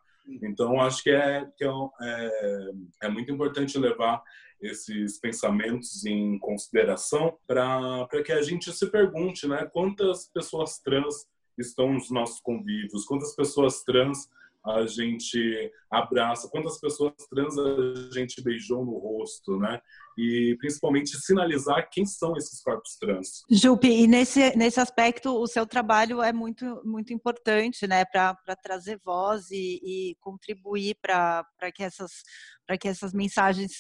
[0.42, 1.70] Então, acho que é, que é,
[2.02, 2.70] é,
[3.04, 4.22] é muito importante levar
[4.60, 11.92] esses pensamentos em consideração para que a gente se pergunte, né, quantas pessoas trans estão
[11.92, 14.28] nos nossos convívios, quantas pessoas trans
[14.64, 19.80] a gente abraça, quantas pessoas trans a gente beijou no rosto, né?
[20.16, 23.44] E principalmente sinalizar quem são esses corpos trans.
[23.50, 28.04] Jupe, e nesse, nesse aspecto o seu trabalho é muito, muito importante, né?
[28.04, 32.22] Para trazer voz e, e contribuir para que essas
[32.68, 33.72] para que essas mensagens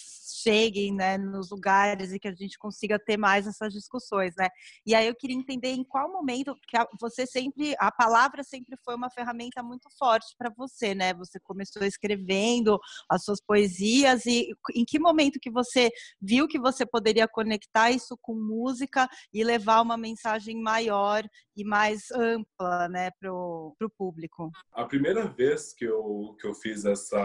[0.42, 4.48] cheguem né, nos lugares e que a gente consiga ter mais essas discussões, né?
[4.86, 8.94] E aí eu queria entender em qual momento, porque você sempre, a palavra sempre foi
[8.94, 11.12] uma ferramenta muito forte para você, né?
[11.14, 12.78] Você começou escrevendo
[13.10, 18.16] as suas poesias e em que momento que você viu que você poderia conectar isso
[18.22, 21.24] com música e levar uma mensagem maior
[21.54, 24.50] e mais ampla, né, para o público?
[24.72, 27.18] A primeira vez que eu que eu fiz essa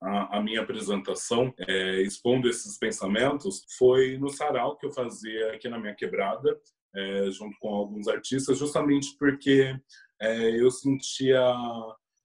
[0.00, 1.07] a, a minha apresentação
[1.58, 6.60] é, expondo esses pensamentos foi no sarau que eu fazia aqui na minha quebrada,
[6.94, 9.78] é, junto com alguns artistas, justamente porque
[10.20, 11.40] é, eu sentia,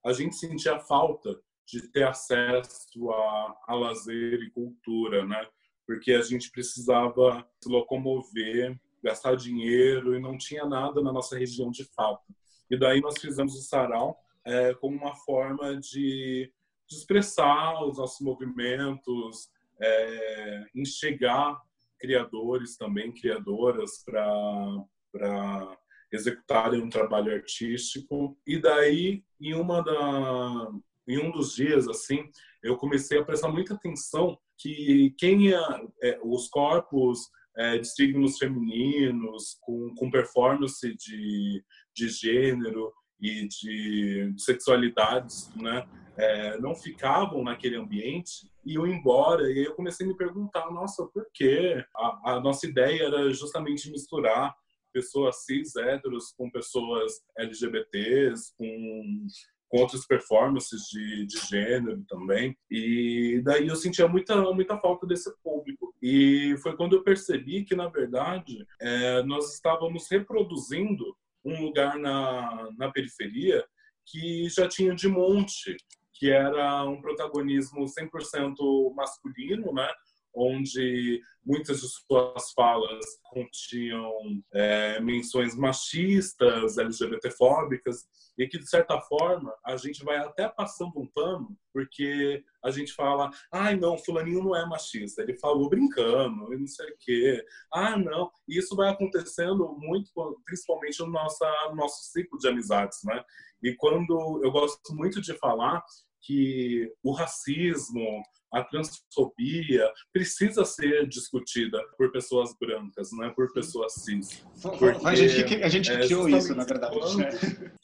[0.06, 5.48] a gente sentia falta de ter acesso a, a lazer e cultura, né?
[5.86, 11.70] Porque a gente precisava se locomover, gastar dinheiro e não tinha nada na nossa região
[11.70, 12.24] de fato.
[12.70, 16.52] E daí nós fizemos o sarau é, como uma forma de
[16.94, 21.62] de expressar os nossos movimentos, é, enxergar
[22.00, 25.78] criadores também, criadoras, para
[26.12, 28.38] executarem um trabalho artístico.
[28.46, 30.72] E daí, em uma da
[31.06, 32.30] em um dos dias assim,
[32.62, 35.60] eu comecei a prestar muita atenção que quem é,
[36.02, 44.32] é os corpos é, de signos femininos com, com performance de, de gênero e de,
[44.34, 49.50] de sexualidades, né, é, não ficavam naquele ambiente e iam embora.
[49.50, 51.84] E aí eu comecei a me perguntar, nossa, por quê?
[51.96, 54.54] A, a nossa ideia era justamente misturar
[54.92, 59.28] pessoas cis héteros com pessoas LGBTs, com,
[59.70, 62.56] com outras performances de, de gênero também.
[62.70, 65.96] E daí eu sentia muita, muita falta desse público.
[66.02, 72.70] E foi quando eu percebi que, na verdade, é, nós estávamos reproduzindo um lugar na,
[72.78, 73.64] na periferia
[74.06, 75.76] que já tinha de monte,
[76.14, 79.90] que era um protagonismo 100% masculino, né?
[80.36, 84.12] Onde muitas de suas falas continham
[84.54, 91.08] é, menções machistas, LGBTfóbicas, e que, de certa forma, a gente vai até passando um
[91.08, 96.58] pano, porque a gente fala, ai, não, fulaninho não é machista, ele falou brincando, e
[96.58, 97.46] não sei o quê.
[97.72, 98.32] Ah, não.
[98.48, 100.10] E isso vai acontecendo muito,
[100.46, 103.24] principalmente no nosso, no nosso ciclo de amizades, né?
[103.62, 105.84] E quando eu gosto muito de falar
[106.22, 113.94] que o racismo, a transfobia precisa ser discutida por pessoas brancas, não é por pessoas
[113.96, 114.46] cis.
[114.62, 117.18] Porque, a gente que, a gente que é, criou isso, na verdade.
[117.18, 117.32] Né?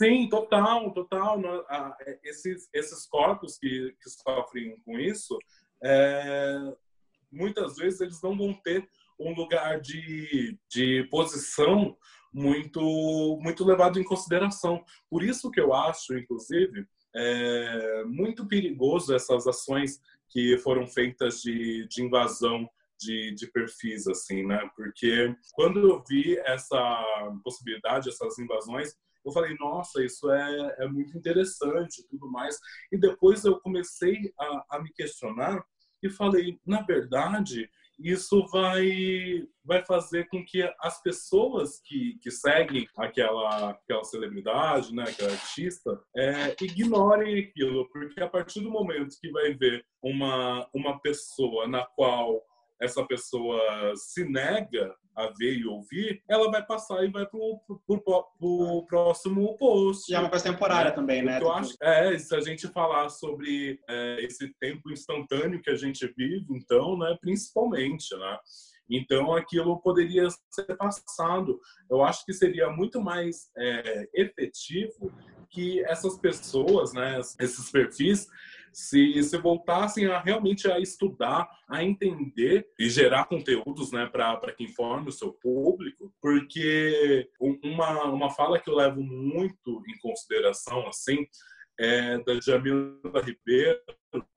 [0.01, 1.41] Sim, total, total.
[2.01, 5.37] É, esses, esses corpos que, que sofrem com isso,
[5.83, 6.73] é,
[7.31, 8.87] muitas vezes eles não vão ter
[9.19, 11.97] um lugar de, de posição
[12.31, 14.83] muito muito levado em consideração.
[15.09, 19.99] Por isso que eu acho, inclusive, é muito perigoso essas ações
[20.29, 24.69] que foram feitas de, de invasão de, de, perfis, assim, né?
[24.75, 27.03] Porque quando eu vi essa
[27.43, 28.93] possibilidade, essas invasões,
[29.25, 32.57] eu falei, nossa, isso é, é muito interessante tudo mais.
[32.91, 35.63] E depois eu comecei a, a me questionar
[36.01, 42.87] e falei, na verdade, isso vai, vai fazer com que as pessoas que, que seguem
[42.97, 49.31] aquela, aquela celebridade, né, aquela artista, é, ignorem aquilo, porque a partir do momento que
[49.31, 52.41] vai ver uma, uma pessoa na qual
[52.81, 53.59] essa pessoa
[53.95, 58.85] se nega a ver e ouvir, ela vai passar e vai pro, pro, pro, pro
[58.87, 60.09] próximo post.
[60.09, 60.95] E é uma coisa temporária né?
[60.95, 61.39] também, né?
[61.41, 66.07] Eu acho, é, se a gente falar sobre é, esse tempo instantâneo que a gente
[66.17, 68.37] vive, então, né, principalmente, né?
[68.89, 71.59] Então, aquilo poderia ser passado.
[71.89, 75.13] Eu acho que seria muito mais é, efetivo
[75.51, 78.27] que essas pessoas, né, esses perfis,
[78.73, 84.63] se, se voltassem a realmente a estudar, a entender e gerar conteúdos né, para que
[84.63, 91.25] informe o seu público, porque uma, uma fala que eu levo muito em consideração assim
[91.79, 93.79] é da Jamila Ribeiro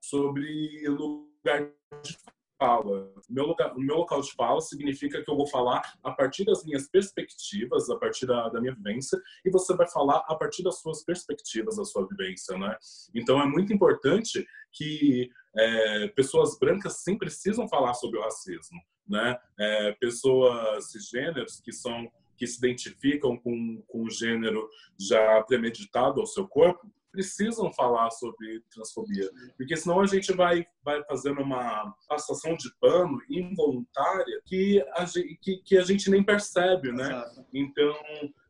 [0.01, 1.69] sobre lugar
[2.01, 2.17] de
[2.63, 3.11] fala.
[3.29, 6.63] Meu local, o meu local de fala significa que eu vou falar a partir das
[6.63, 10.79] minhas perspectivas, a partir da, da, minha vivência, e você vai falar a partir das
[10.79, 12.77] suas perspectivas, da sua vivência, né?
[13.13, 19.37] Então é muito importante que é, pessoas brancas sim precisam falar sobre o racismo, né?
[19.59, 24.67] É, pessoas cisgêneros que são que se identificam com, com o gênero
[24.99, 31.03] já premeditado ao seu corpo precisam falar sobre transfobia, porque senão a gente vai, vai
[31.03, 36.91] fazendo uma passação de pano involuntária que a gente, que, que a gente nem percebe,
[36.91, 37.05] né?
[37.05, 37.45] Exato.
[37.53, 37.95] Então,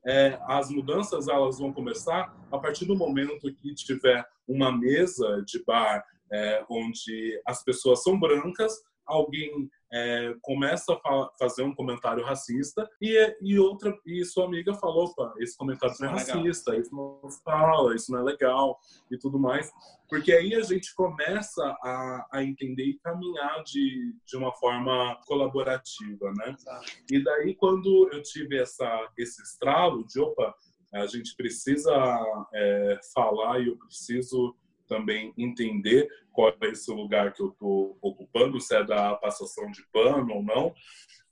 [0.05, 5.61] é, as mudanças elas vão começar a partir do momento que tiver uma mesa de
[5.65, 8.73] bar é, onde as pessoas são brancas,
[9.05, 15.05] alguém é, começa a fazer um comentário racista e, e outra e sua amiga falou,
[15.05, 16.81] opa, esse comentário não é, é racista, legal.
[16.81, 18.79] isso não fala, isso não é legal
[19.11, 19.71] e tudo mais,
[20.09, 26.31] porque aí a gente começa a, a entender e caminhar de, de uma forma colaborativa,
[26.37, 26.55] né?
[26.57, 26.85] Exato.
[27.11, 30.55] E daí quando eu tive essa esse estralo de opa,
[30.91, 31.93] a gente precisa
[32.53, 34.55] é, falar e eu preciso
[34.93, 39.83] também entender qual é esse lugar que eu estou ocupando, se é da passação de
[39.91, 40.71] pano ou não,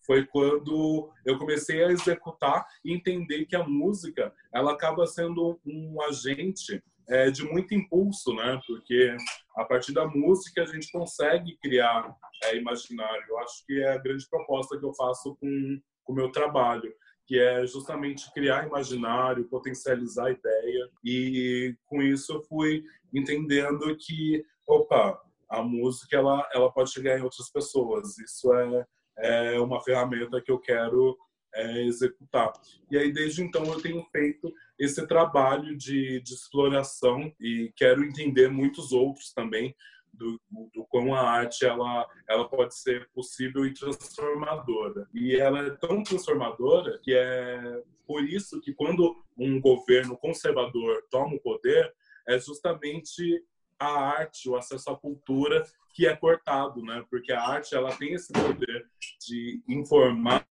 [0.04, 6.02] foi quando eu comecei a executar e entender que a música ela acaba sendo um
[6.02, 8.60] agente é, de muito impulso, né?
[8.65, 9.15] Porque
[9.56, 12.15] a partir da música a gente consegue criar
[12.46, 13.23] é, imaginário.
[13.29, 16.92] Eu acho que é a grande proposta que eu faço com o meu trabalho
[17.32, 20.90] que é justamente criar imaginário, potencializar ideia.
[21.02, 25.17] E com isso eu fui entendendo que, opa,
[25.50, 28.17] a música ela, ela pode chegar em outras pessoas.
[28.17, 28.86] Isso é,
[29.19, 31.17] é uma ferramenta que eu quero
[31.56, 32.52] é, executar.
[32.92, 38.50] E aí, desde então, eu tenho feito esse trabalho de, de exploração e quero entender
[38.50, 39.73] muitos outros também
[40.13, 40.39] do,
[40.73, 45.07] do a arte ela, ela pode ser possível e transformadora.
[45.13, 51.35] E ela é tão transformadora que é por isso que quando um governo conservador toma
[51.35, 51.93] o poder,
[52.27, 53.43] é justamente
[53.79, 57.03] a arte, o acesso à cultura que é cortado, né?
[57.09, 58.87] Porque a arte ela tem esse poder
[59.19, 60.45] de informar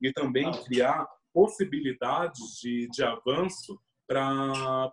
[0.00, 4.90] e também criar possibilidades de, de avanço para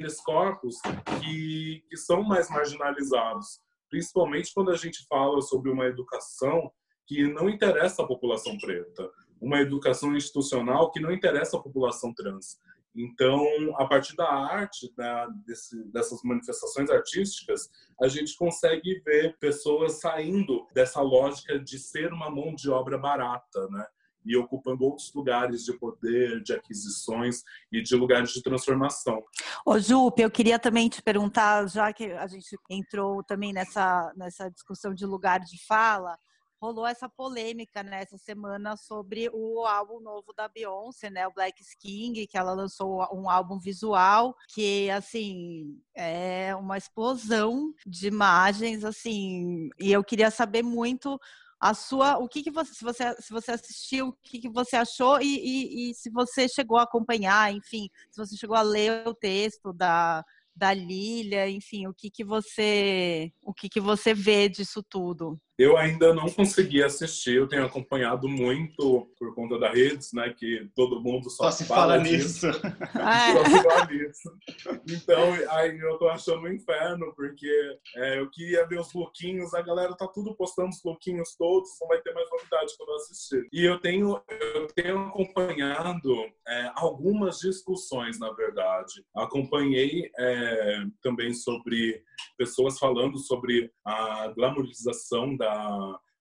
[0.00, 0.76] aqueles corpos
[1.20, 6.72] que, que são mais marginalizados, principalmente quando a gente fala sobre uma educação
[7.06, 12.58] que não interessa a população preta, uma educação institucional que não interessa a população trans.
[12.96, 13.44] Então,
[13.76, 17.68] a partir da arte, da, desse, dessas manifestações artísticas,
[18.02, 23.68] a gente consegue ver pessoas saindo dessa lógica de ser uma mão de obra barata,
[23.68, 23.86] né?
[24.24, 27.42] E ocupando outros lugares de poder, de aquisições
[27.72, 29.22] e de lugares de transformação.
[29.64, 34.50] Ô Jupe, eu queria também te perguntar, já que a gente entrou também nessa, nessa
[34.50, 36.18] discussão de lugar de fala,
[36.60, 41.62] rolou essa polêmica nessa né, semana sobre o álbum novo da Beyoncé, né, o Black
[41.78, 49.70] King, que ela lançou um álbum visual que assim é uma explosão de imagens assim,
[49.78, 51.18] e eu queria saber muito
[51.60, 54.76] a sua, o que, que você, se você, se você assistiu, o que, que você
[54.76, 59.06] achou e, e, e se você chegou a acompanhar, enfim, se você chegou a ler
[59.06, 64.46] o texto da da Lilia, enfim, o que que você, o que que você vê
[64.46, 65.40] disso tudo?
[65.60, 70.32] Eu ainda não consegui assistir, eu tenho acompanhado muito por conta da redes, né?
[70.34, 72.46] Que todo mundo só, só se fala, fala nisso.
[72.94, 73.32] Ah, é.
[73.36, 74.38] Só se fala nisso.
[74.88, 79.60] Então, aí eu tô achando um inferno, porque é, eu queria ver os lookinhos, a
[79.60, 83.46] galera tá tudo postando os lookinhos todos, não vai ter mais novidade quando eu assistir.
[83.52, 84.18] E eu tenho,
[84.54, 86.14] eu tenho acompanhado
[86.48, 89.04] é, algumas discussões, na verdade.
[89.14, 92.02] Acompanhei é, também sobre
[92.38, 95.49] pessoas falando sobre a glamorização da,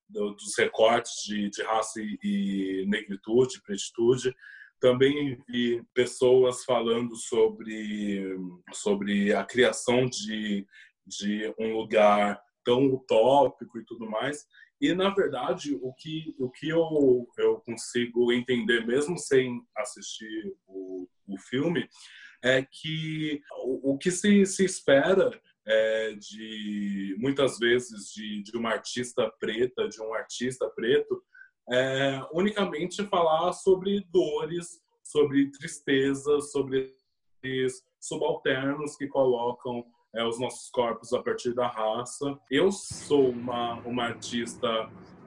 [0.10, 4.36] do, dos recortes de, de raça e, e negritude, pretitude.
[4.80, 8.36] Também vi pessoas falando sobre,
[8.74, 10.66] sobre a criação de,
[11.06, 14.46] de um lugar tão utópico e tudo mais.
[14.82, 21.08] E, na verdade, o que, o que eu, eu consigo entender, mesmo sem assistir o,
[21.28, 21.88] o filme,
[22.42, 25.30] é que o, o que se, se espera
[25.70, 31.22] é, de muitas vezes de, de uma artista preta, de um artista preto,
[31.72, 36.92] é, unicamente falar sobre dores, sobre tristezas, sobre
[38.00, 42.38] subalternos que colocam é, os nossos corpos a partir da raça.
[42.50, 44.68] Eu sou uma, uma artista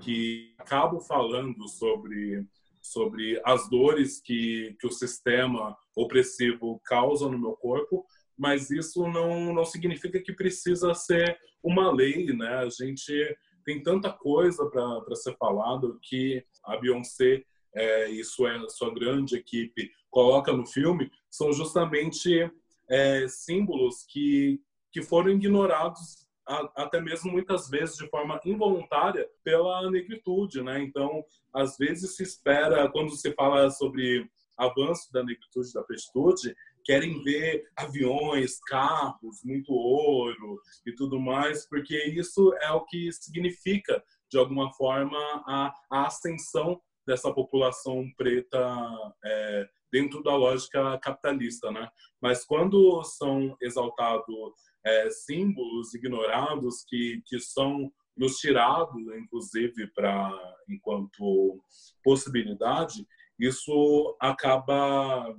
[0.00, 2.44] que acabo falando sobre
[2.82, 8.04] sobre as dores que, que o sistema opressivo causa no meu corpo,
[8.36, 12.56] mas isso não, não significa que precisa ser uma lei, né?
[12.56, 13.12] A gente
[13.64, 19.90] tem tanta coisa para ser falado que a Beyoncé é, e sua, sua grande equipe
[20.10, 22.50] coloca no filme são justamente
[22.88, 24.60] é, símbolos que,
[24.90, 30.82] que foram ignorados a, até mesmo muitas vezes de forma involuntária pela negritude, né?
[30.82, 31.24] Então,
[31.54, 36.54] às vezes se espera, quando se fala sobre avanço da negritude, da prestitude,
[36.84, 44.02] querem ver aviões, carros, muito ouro e tudo mais, porque isso é o que significa,
[44.30, 48.58] de alguma forma, a, a ascensão dessa população preta
[49.24, 51.88] é, dentro da lógica capitalista, né?
[52.20, 54.54] Mas quando são exaltados
[54.84, 60.30] é, símbolos ignorados que, que são nos tirados, inclusive, para
[60.68, 61.62] enquanto
[62.04, 63.06] possibilidade,
[63.38, 65.34] isso acaba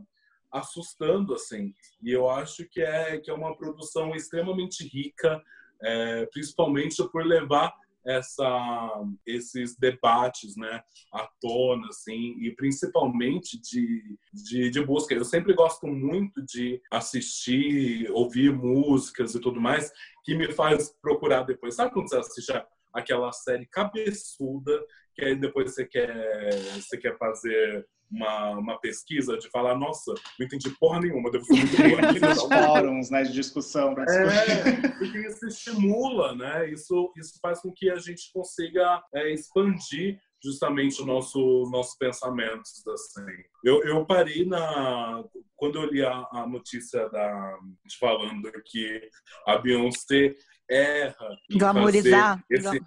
[0.54, 1.74] assustando assim.
[2.02, 5.42] E eu acho que é que é uma produção extremamente rica
[5.82, 7.74] é, principalmente por levar
[8.06, 10.82] essa esses debates né
[11.14, 18.12] à tona assim e principalmente de, de, de busca eu sempre gosto muito de assistir
[18.12, 19.90] ouvir músicas e tudo mais
[20.24, 21.76] que me faz procurar depois.
[21.76, 22.52] Sabe quando você assiste
[22.94, 24.84] aquela série cabeçuda
[25.16, 30.46] que aí depois você quer você quer fazer uma, uma pesquisa de falar, nossa, não
[30.46, 31.74] entendi porra nenhuma, devo ser muito
[32.30, 33.96] Nos fóruns, né, de discussão.
[34.08, 36.70] É, porque isso estimula, né?
[36.70, 42.86] Isso, isso faz com que a gente consiga é, expandir justamente o nosso nossos pensamentos
[42.88, 43.26] assim.
[43.64, 45.24] Eu, eu parei na
[45.56, 47.58] quando eu li a, a notícia da
[48.00, 49.10] falando que
[49.48, 50.36] a Beyoncé
[50.70, 52.80] erra glamorizar, esse,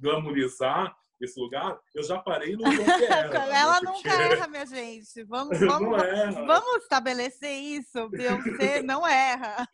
[0.00, 3.46] glamorizar esse lugar, eu já parei no que erra.
[3.56, 3.90] Ela né?
[3.90, 5.22] nunca Porque- erra, minha gente.
[5.24, 6.46] Vamos, vamos, erra.
[6.46, 8.08] vamos estabelecer isso.
[8.08, 9.66] Beyoncé não erra.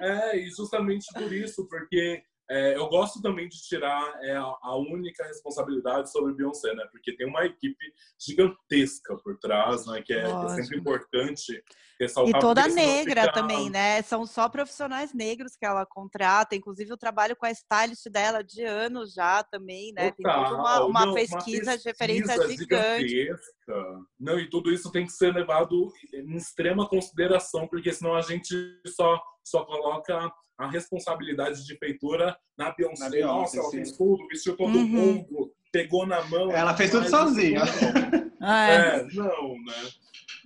[0.00, 5.24] É, e justamente por isso, porque é, eu gosto também de tirar é, a, única
[5.24, 6.86] responsabilidade sobre Beyoncé, né?
[6.92, 7.84] Porque tem uma equipe
[8.20, 10.02] gigantesca por trás, né?
[10.02, 12.40] Que é, que é sempre importante E ressaltar.
[12.40, 14.02] toda porque senão negra fica- também, né?
[14.02, 16.54] São só profissionais negros que ela contrata.
[16.54, 20.10] Inclusive, o trabalho com a stylist dela de anos já também, né?
[20.10, 23.08] Tem toda uma, uma Não, pesquisa de referência pesquisa gigante.
[23.08, 24.04] gigantesca.
[24.20, 28.54] Não, e tudo isso tem que ser levado em extrema consideração, porque senão a gente
[28.86, 33.04] só, só coloca a responsabilidade de feitura na Beyoncé.
[33.04, 33.76] Na Beyoncé, Nossa, ela sim.
[33.78, 34.86] fez tudo, vestiu todo Uhum.
[34.86, 36.50] mundo, pegou na mão.
[36.52, 37.60] Ela fez tudo sozinha.
[37.60, 38.96] Não, Ah, é.
[38.98, 39.88] é, não, né?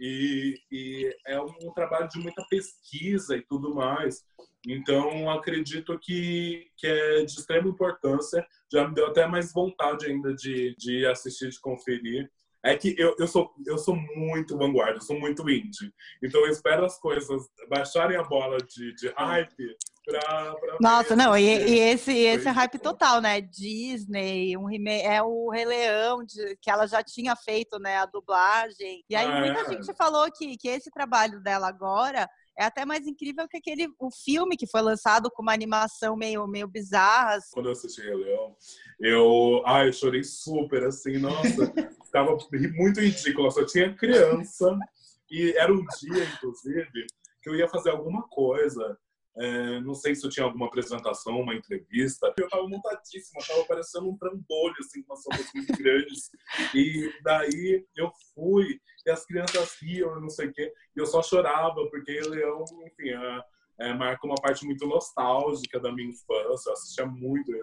[0.01, 4.23] E, e é um trabalho de muita pesquisa e tudo mais.
[4.69, 8.47] Então, acredito que, que é de extrema importância.
[8.73, 12.31] Já me deu até mais vontade ainda de, de assistir, de conferir.
[12.65, 15.95] É que eu, eu, sou, eu sou muito vanguarda, eu sou muito indie.
[16.23, 21.37] Então, eu espero as coisas baixarem a bola de, de hype pra, pra Nossa, não,
[21.37, 23.41] e, e esse, esse é hype total, né?
[23.41, 28.07] Disney, um remake, é o Rei Leão, de- que ela já tinha feito, né, a
[28.07, 29.05] dublagem.
[29.09, 29.69] E aí muita É.
[29.77, 32.29] gente falou que, que esse trabalho dela agora
[32.59, 36.45] é até mais incrível que aquele o filme que foi lançado com uma animação meio,
[36.49, 37.37] meio bizarra.
[37.37, 37.51] assim.
[37.53, 38.57] quando eu assisti Rei Leão,
[39.01, 41.73] eu, ai, eu chorei super, assim, nossa,
[42.13, 42.37] tava
[42.75, 44.77] muito ridículo, só tinha criança,
[45.31, 47.07] e era um dia, inclusive,
[47.43, 48.99] que eu ia fazer alguma coisa,
[49.37, 54.09] é, não sei se eu tinha alguma apresentação, uma entrevista, eu tava montadíssima, tava parecendo
[54.09, 56.31] um trambolho, assim, com umas roupas muito grandes,
[56.75, 61.23] e daí eu fui, e as crianças riam, não sei o quê, e eu só
[61.23, 63.45] chorava, porque Leão, enfim, é,
[63.81, 66.69] é, marca uma parte muito nostálgica da minha infância.
[66.69, 67.63] Eu assistia muito Rei.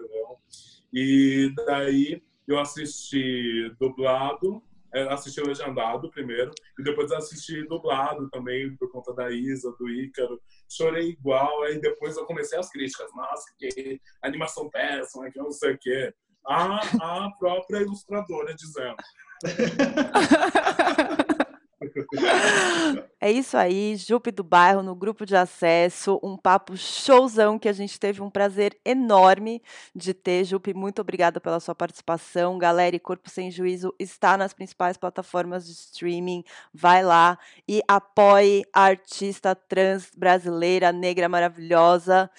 [0.92, 4.62] E daí eu assisti dublado,
[4.94, 10.40] é, assisti legendado primeiro, e depois assisti dublado também, por conta da Isa, do Ícaro.
[10.68, 13.10] Chorei igual, aí depois eu comecei as críticas.
[13.14, 16.14] Nossa, que animação péssima, que não sei o quê.
[16.46, 18.96] A, a própria ilustradora dizendo.
[23.26, 27.72] É isso aí, Jupe do Bairro no grupo de acesso, um papo showzão que a
[27.72, 29.60] gente teve um prazer enorme
[29.92, 30.44] de ter.
[30.44, 32.56] Jupe, muito obrigada pela sua participação.
[32.56, 36.44] Galera, e Corpo Sem Juízo está nas principais plataformas de streaming.
[36.72, 42.30] Vai lá e apoie a artista trans brasileira, negra maravilhosa.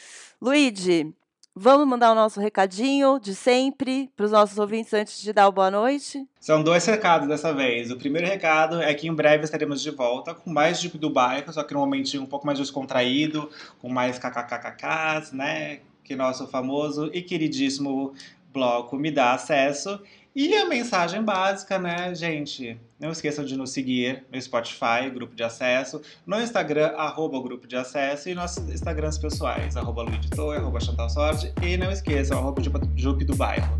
[0.41, 1.13] Luigi,
[1.59, 5.51] vamos mandar o nosso recadinho de sempre para os nossos ouvintes antes de dar o
[5.51, 6.25] boa noite?
[6.39, 7.89] São dois recados dessa vez.
[7.89, 11.51] O primeiro recado é que em breve estaremos de volta com mais Jeep do Bairro,
[11.51, 13.49] só que num momentinho um pouco mais descontraído,
[13.79, 15.79] com mais kkkks, né?
[16.03, 18.13] Que nosso famoso e queridíssimo
[18.53, 19.99] bloco me dá acesso.
[20.39, 22.79] E a mensagem básica, né, gente?
[22.99, 27.75] Não esqueçam de nos seguir no Spotify, grupo de acesso, no Instagram, arroba grupo de
[27.75, 32.61] acesso, e nossos Instagrams pessoais, arroba Luiditor, Chantal Sorte, e não esqueçam, arroba
[32.95, 33.79] Jupe do Bairro.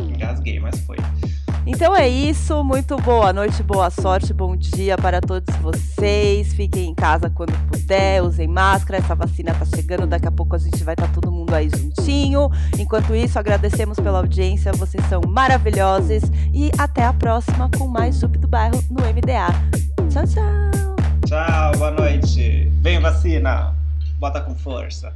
[0.00, 0.96] Engasguei, mas foi.
[1.70, 6.54] Então é isso, muito boa noite, boa sorte, bom dia para todos vocês.
[6.54, 10.58] Fiquem em casa quando puder, usem máscara, essa vacina tá chegando, daqui a pouco a
[10.58, 12.50] gente vai estar todo mundo aí juntinho.
[12.78, 16.22] Enquanto isso, agradecemos pela audiência, vocês são maravilhosos
[16.54, 19.48] e até a próxima com mais Jupe do Bairro no MDA.
[20.08, 20.98] Tchau, tchau!
[21.26, 22.72] Tchau, boa noite.
[22.80, 23.74] Vem vacina.
[24.18, 25.12] Bota com força.